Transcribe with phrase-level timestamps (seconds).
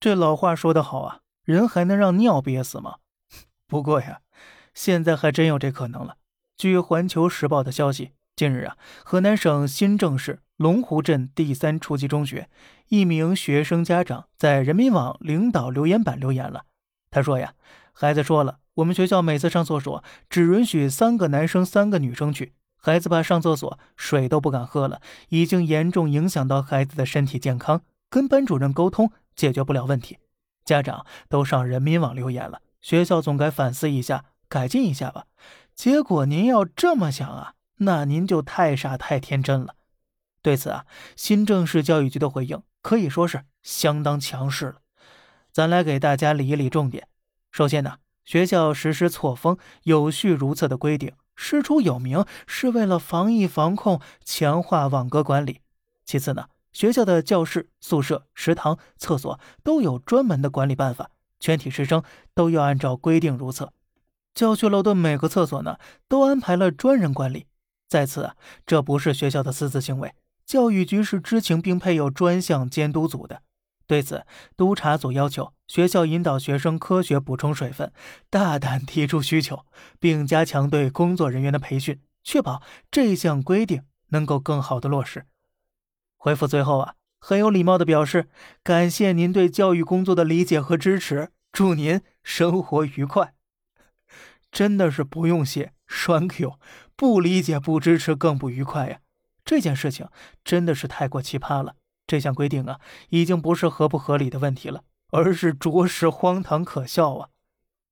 [0.00, 2.98] 这老话说得好啊，人还能让尿憋死吗？
[3.66, 4.20] 不过呀，
[4.72, 6.18] 现在还真有这可能了。
[6.56, 12.48] 据环球时报的消息，近日啊，河南省新郑市龙湖镇第三初级中学
[12.90, 16.66] 一名学生家长在人民网领导留言板留言了。
[17.10, 17.54] 他说呀，
[17.92, 29.10] 孩子说了，我们学校每次上厕所只允许三个男生三个女生去，孩子怕上厕所水都不敢喝了，已经严重影响到孩子的身体健康，跟班主任沟通。
[29.38, 30.18] 解决不了问题，
[30.64, 35.26] 家长都上人民网留言了，学校总该反思一下，改进一下吧。
[35.76, 39.76] 结果您要这么想啊，那您就太傻太天真了。
[40.42, 44.80] 对此啊，新郑市教育局的回应可以说是相当强势了。
[45.52, 47.06] 咱来给大家理一理重点。
[47.52, 55.60] 首先呢，学校实施错峰有序如厕的规定，师出有名，是为了防疫防控，强化网格管理。
[56.04, 56.46] 其次呢。
[56.78, 61.10] 学校的教室、宿舍、食堂、厕所都有专门的管理办法，
[61.40, 62.04] 全体师生
[62.36, 63.72] 都要按照规定如厕。
[64.32, 65.76] 教学楼的每个厕所呢，
[66.06, 67.48] 都安排了专人管理。
[67.88, 68.30] 在此，
[68.64, 70.14] 这不是学校的私自行为，
[70.46, 73.42] 教育局是知情并配有专项监督组的。
[73.88, 74.24] 对此，
[74.56, 77.92] 督查组要求学校引导学生科学补充水分，
[78.30, 79.64] 大胆提出需求，
[79.98, 85.26] 并加强对工作人员的培训，确保这项规定能够更好的落实。
[86.18, 88.28] 回复最后啊，很有礼貌的表示
[88.62, 93.34] 感谢您对教育工作的理解和支持，祝您生活愉快。
[94.50, 96.58] 真的是不用谢，栓 Q，
[96.96, 99.00] 不理解不支持更不愉快呀。
[99.44, 100.08] 这件事情
[100.42, 101.76] 真的是太过奇葩了。
[102.06, 102.80] 这项规定啊，
[103.10, 107.28] 已经不是合不合理的问题了，而是着实荒唐可笑啊。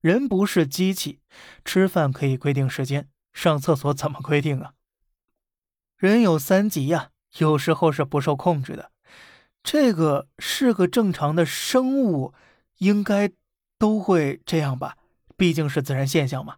[0.00, 1.20] 人不是机器，
[1.64, 4.72] 吃饭可以规定时间，上厕所怎么规定啊？
[5.96, 7.10] 人有三急呀。
[7.38, 8.90] 有时候是不受控制的，
[9.62, 12.32] 这个是个正常的生物，
[12.78, 13.30] 应该
[13.78, 14.96] 都会这样吧？
[15.36, 16.56] 毕竟是自然现象嘛。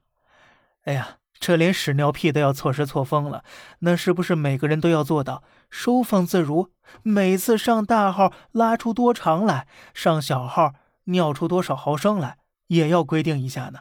[0.82, 3.44] 哎呀，这连屎尿屁都要错时错峰了，
[3.80, 6.70] 那是不是每个人都要做到收放自如？
[7.02, 12.38] 每次上大号拉出多长来，上小号尿出多少毫升来，
[12.68, 13.80] 也要规定一下呢？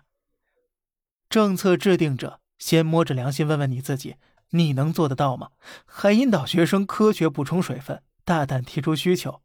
[1.30, 4.16] 政策制定者先摸着良心问问你自己。
[4.52, 5.50] 你能做得到吗？
[5.86, 9.42] 还引导学生科学补充水分，大胆提出需求。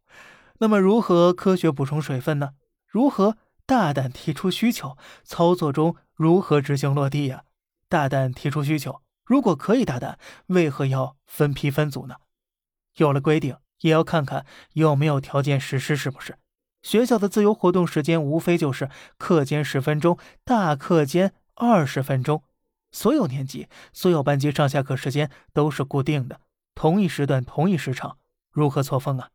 [0.59, 2.51] 那么如何科学补充水分呢？
[2.87, 3.37] 如何
[3.67, 4.97] 大胆提出需求？
[5.25, 7.45] 操作中如何执行落地呀？
[7.89, 12.17] 大胆提出需求，如果可以大胆，为何要分批分组呢？
[12.97, 16.37] 有了规定，也要看看有没有条件实施，是不是？
[16.83, 22.43] 学校的自由活动时间无非就是课间十分钟，大课间二十分钟。
[22.93, 26.41] 所有年级、所有班级上下课时间都是固定的，
[26.75, 28.19] 同一时段、同一时长，
[28.51, 29.31] 如何错峰啊？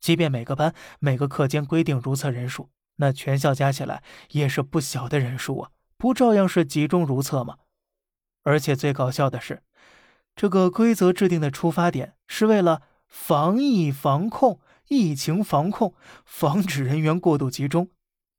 [0.00, 7.58] 即便每个班、每个课间规定如厕人数，那全校加起来也是不小的人数啊，不照样是集中如厕吗？
[8.44, 9.62] 而且最搞笑的是，
[10.34, 17.90] 这个规则制定的出发点是为了防疫防控、疫情防控，防止人员过度集中。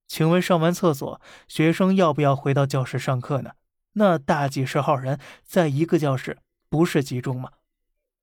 [0.07, 3.51] 请问上完厕所，学生要不要回到教室上课呢？
[3.93, 6.37] 那大几十号人在一个教室，
[6.69, 7.51] 不是集中吗？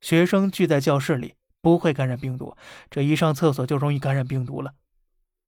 [0.01, 2.57] 学生聚在教室里不会感染病毒，
[2.89, 4.75] 这一上厕所就容易感染病毒了。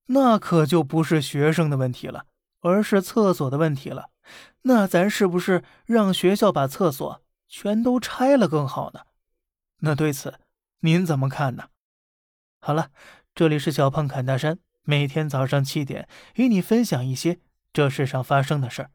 [0.06, 2.26] 那可就不是学生的问题了，
[2.60, 4.10] 而是厕所的问题了。
[4.62, 9.00] 那咱是不是让学校把厕所全都拆了更好呢？
[9.78, 10.38] 那对此
[10.80, 11.68] 您怎么看呢？
[12.60, 12.90] 好了，
[13.34, 17.40] 这里是小胖侃大山，每天早上七点与你分享一些
[17.72, 18.90] 这世上发生的事儿。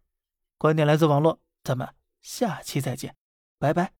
[0.58, 1.88] 观点来自网络，咱们
[2.22, 3.16] 下期再见，
[3.60, 3.97] 拜拜。